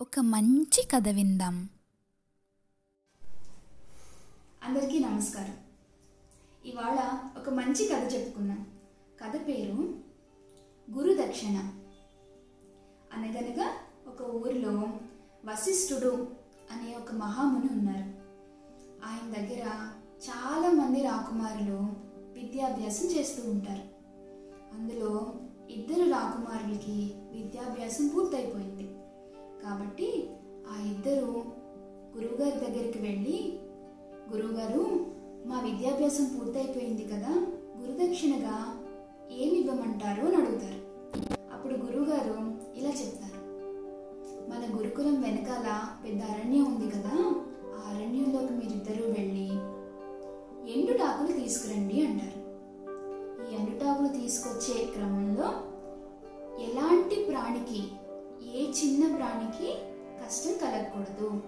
[0.00, 1.68] ఒక మంచి కథ విందాం.
[4.62, 5.56] అందరికీ నమస్కారం.
[6.64, 8.66] ఇవాళ ఒక మంచి కథ చెప్పుకున్నాం
[9.20, 9.98] కథ పేరు
[10.98, 11.56] గురుదక్షిణ.
[13.12, 13.70] అనగనగా
[14.06, 14.98] ఒక ఊరిలో
[15.44, 16.28] వశిష్ఠుడు
[16.70, 18.14] అనే ఒక మహాముని ఉన్నారు.
[19.06, 19.92] ఆయన దగ్గర
[20.28, 21.78] చాలామంది రాకుమారులు
[22.32, 23.88] విద్యాభ్యాసం చేస్తూ ఉంటారు.
[24.74, 25.34] అందులో
[25.70, 28.75] ఇద్దరు రాకుమారులకి విద్యాభ్యాసం పూర్తయిపోయింది.
[29.66, 30.30] కాబట్టి
[30.70, 31.26] ఆ ఇద్దరు
[32.16, 33.58] గురువుగారి దగ్గరికి వెళ్ళి
[34.32, 34.82] గురువుగారు
[35.46, 37.46] మా విద్యాభ్యాసం పూర్తయిపోయింది కదా
[37.78, 38.54] గురుదక్షిణగా
[39.30, 40.26] ఏమి ఇవ్వమంటారు?
[40.26, 40.80] అని అడుగుతారు.
[41.52, 42.36] అప్పుడు గురువుగారు
[42.78, 43.36] ఇలా చెప్తారు.
[44.50, 45.66] మన గురుకులం వెనకాల
[46.04, 47.14] పెద్ద అరణ్యం ఉంది కదా
[47.76, 49.48] ఆ అరణ్యంలోకి మీరిద్దరూ వెళ్ళి
[50.72, 52.40] ఎండుటాకులు తీసుకురండి అంటారు.
[53.48, 55.48] ఈ ఎండుటాకులు తీసుకొచ్చే క్రమంలో
[56.62, 57.80] ఎలాంటి ప్రాణికి
[58.54, 59.74] ఏ చిన్న ప్రాణికి
[60.24, 61.42] కష్టం కలగకూడదు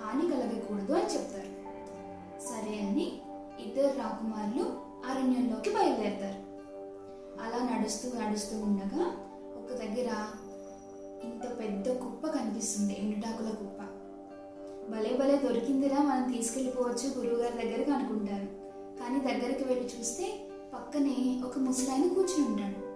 [0.00, 1.50] హాని కలగకూడదు అని చెప్తారు.
[2.40, 3.12] సరే అని
[3.60, 4.64] ఇద్దరు రాకుమారులు
[5.10, 6.50] అరణ్యంలోకి బయలుదేరతారు.
[7.42, 9.16] అలా నడుస్తూ నడుస్తూ ఉండగా
[9.56, 10.10] ఒక దగ్గర
[11.24, 13.82] ఇంత పెద్ద కుప్ప కనిపిస్తుంది ఎండుటాకుల కుప్ప.
[14.90, 18.46] భలే భలే దొరికిందిరా మనం తీసుకెళ్ళిపోవచ్చు గురువుగారి దగ్గరకు అనుకుంటారు.
[18.98, 22.89] కానీ దగ్గరికి వెళ్ళి చూస్తే పక్కనే ఒక ముసలాయన కూర్చుని ఉంటాడు.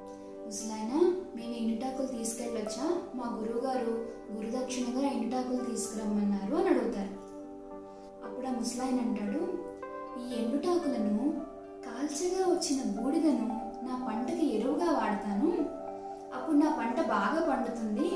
[0.46, 3.02] ముసలాయన మేము ఎండుటాకులు తీసుకెళ్ళొచ్చా?
[3.14, 7.08] మా గురువుగారు గురుదక్షిణగా ఎండుటాకులు తీసుకురమ్మన్నారు అని అడుగుతారు.
[8.24, 9.58] అప్పుడు ఆ ముసలాయన అంటాడు
[10.20, 11.40] ఈ ఎండుటాకులను
[11.86, 15.52] కాల్చగా వచ్చిన బూడిదను నా పంటకి ఎరువుగా వాడతాను.
[16.34, 18.08] అప్పుడు నా పంట బాగా పండుతుంది.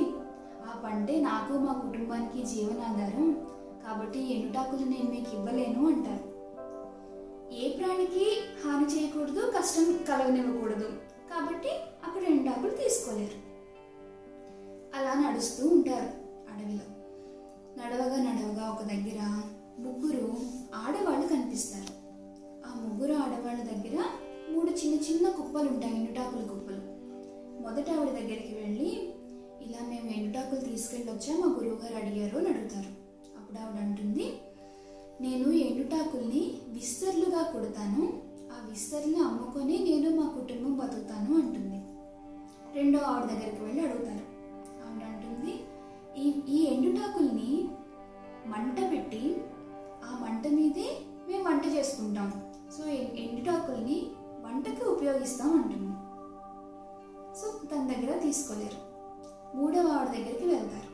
[0.66, 3.32] ఆ పంటే నాకు మా కుటుంబానికి జీవనాధారం.
[3.86, 6.28] కాబట్టి ఎండుటాకులు నేను మీకు ఇవ్వలేను అంటారు.
[7.54, 10.92] ఏ ప్రాణికి హాని చేయకూడదు కష్టం కలగనివ్వకూడదు.
[11.30, 11.68] కాబట్టి
[12.04, 13.38] అక్కడ ఎండాకులు తీసుకోలేరు.
[14.96, 16.10] అలా నడుస్తూ ఉంటారు
[16.50, 16.86] అడవిలో.
[17.78, 19.20] నడవగా నడవగా ఒక దగ్గర
[19.78, 20.36] ముగ్గురు
[20.74, 21.92] ఆడవాళ్ళు కనిపిస్తారు.
[22.66, 24.04] ఆ ముగ్గురు ఆడవాళ్ళ దగ్గర
[24.50, 26.82] మూడు చిన్న చిన్న కుప్పలు ఉంటాయి ఎండుటాకుల కుప్పలు.
[27.62, 28.90] మొదట ఆవిడ దగ్గరికి వెళ్ళి
[29.60, 32.90] ఇలా మేము ఎండుటాకులు తీసుకెళ్ళొచ్చా మా గురువుగారు అడిగారు అని అడుగుతారు.
[33.38, 34.32] అప్పుడు ఆవిడ అంటుంది
[35.20, 38.22] నేను ఎండుటాకుల్ని విస్తర్లుగా కొడతాను.
[38.52, 40.07] ఆ విస్తర్ని అమ్ముకొని నేను
[43.28, 44.24] దగ్గరికి వెళ్ళి అడుగుతారు.
[44.84, 45.54] ఆవిడ అంటుంది
[46.18, 47.68] ఈ ఈ ఎండుటాకుల్ని
[48.46, 49.42] మంట పెట్టి
[50.04, 50.88] ఆ మంట మీదే
[51.28, 52.30] మేము వంట చేసుకుంటాం.
[52.76, 52.84] సో
[53.24, 54.10] ఎండుటాకుల్ని
[54.44, 55.92] వంటకి ఉపయోగిస్తాం అంటుంది.
[57.38, 58.80] సో తన దగ్గర తీసుకోలేరు.
[59.56, 60.90] మూడవ ఆవిడ దగ్గరికి వెళ్తారు.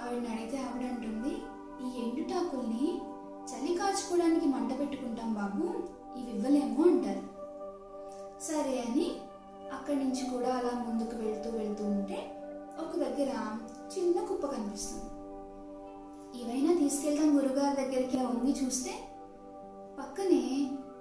[0.00, 1.32] ఆవిడని అడిగితే ఆవిడ అంటుంది
[1.84, 3.00] ఈ ఎండుటాకుల్ని
[3.50, 5.64] చలి కాచుకోవడానికి మంట పెట్టుకుంటాం బాబు
[6.18, 7.24] ఇవి ఇవ్వలేము అంటారు.
[8.42, 9.06] సరే అని
[9.80, 12.18] అక్కడి నుంచి కూడా అలా ముందుకు వెళ్తూ వెళ్తూ ఉంటే
[12.78, 13.30] ఒక దగ్గర
[13.92, 15.08] చిన్న కుప్ప కనిపిస్తుంది.
[16.40, 18.92] ఏవైనా తీసుకెళ్దాం గురుగారి దగ్గరికి ఇలా వంగి చూస్తే
[19.98, 20.42] పక్కనే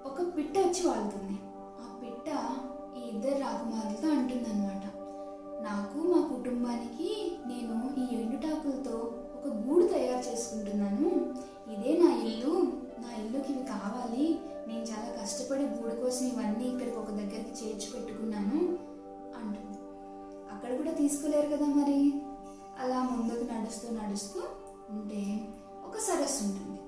[0.05, 1.35] ఒక పిట్ట వచ్చి వాళ్తుంది.
[1.81, 2.27] ఆ పిట్ట
[2.97, 4.85] ఈ ఇద్దరు రాకుమారులతో అంటుందన్నమాట.
[5.63, 8.18] నాకు మా కుటుంబానికి నేను ఈ
[21.09, 22.21] తీసుకోలేరు కదా మరి?
[22.79, 24.43] అలా ముందుకు నడుస్తూ నడుస్తూ
[24.89, 25.49] ఉంటే
[25.85, 26.79] ఒక సరస్సు ఉంటుంది.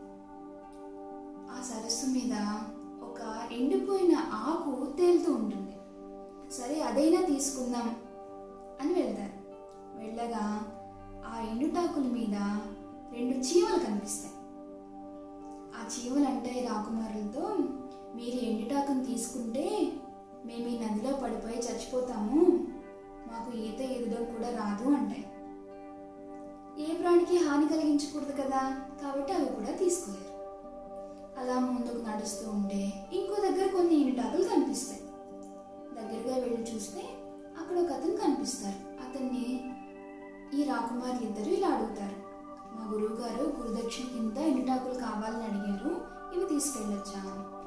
[1.51, 2.33] ఆ సరస్సు మీద
[3.03, 5.75] ఒక ఎండిపోయిన ఆకు తేలుతూ ఉంటుంది.
[6.53, 7.95] సరే అదైనా తీసుకుందాం
[8.81, 9.31] అని వెళ్తారు.
[9.99, 10.71] వెళ్ళగా
[11.25, 12.35] ఆ ఎండుటాకుల మీద
[13.13, 14.35] రెండు చీమలు కనిపిస్తాయి.
[15.75, 17.55] ఆ చీమలు అంటే రాకుమారులతో
[18.15, 19.91] మీరు ఎండుటాకును తీసుకుంటే
[20.45, 22.67] మేము ఈ నదిలో పడిపోయి చచ్చిపోతాము.
[23.31, 25.25] మాకు ఈత ఎదడం కూడా రాదు అంటాయి
[26.79, 28.81] ఏ ప్రాణికి హాని కలిగించకూడదు కదా?
[29.03, 30.31] కాబట్టి అవి కూడా తీసుకోలేరు.
[31.39, 35.01] అలా ముందుకు నడుస్తూ ఉంటే ఇంకో దగ్గర కొన్ని ఎండుటాకులు కనిపిస్తాయి.
[35.95, 37.01] దగ్గరగా వెళ్ళి చూస్తే
[37.61, 38.91] అక్కడ ఒక అతను కనిపిస్తారు.
[39.03, 39.71] అతన్ని
[40.53, 42.15] ఈ రాకుమారి ఇద్దరు ఇలా అడుగుతారు.
[42.75, 46.01] మా గురువు గారు గురుదక్షిణ కింద ఎండుటాకులు కావాలని అడిగారు.
[46.35, 47.19] ఇవి తీసుకెళ్ళొచ్చా?
[47.19, 47.61] అని.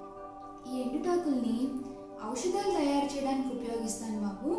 [0.77, 1.69] ఈ ఎండుటాకుల్ని
[2.31, 4.59] ఔషధాలు తయారు చేయడానికి ఉపయోగిస్తాను బాబు.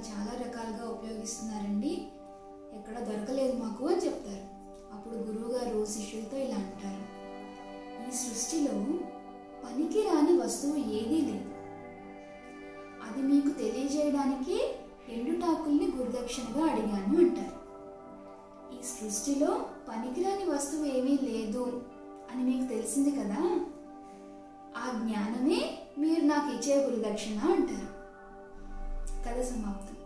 [0.00, 2.08] చాలా రకాలుగా ఉపయోగిస్తున్నారండి.
[2.72, 4.60] ఎక్కడ దొరకలేదు మాకు అని చెప్తారు.
[4.92, 7.20] అప్పుడు గురువుగారు శిష్యులతో ఇలా అంటారు.
[8.08, 9.04] ఈ సృష్టిలో పనికి
[9.66, 11.50] పనికిరాని వస్తువు ఏదీ లేదు.
[13.06, 14.74] అది మీకు తెలియజేయడానికి
[15.08, 17.60] ఎండుటాకుల్ని గురుదక్షిణగా అడిగాను అంటారు.
[18.74, 21.82] ఈ సృష్టిలో పనికిరాని వస్తువు ఏమీ లేదు
[22.32, 23.66] అని మీకు తెలిసింది కదా?
[24.76, 27.89] ఆ జ్ఞానమే మీరు నాకు ఇచ్చే గురుదక్షిణ అంటారు.
[29.24, 29.99] कथा समाप्त